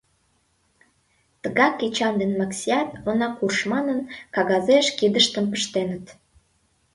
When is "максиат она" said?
2.39-3.27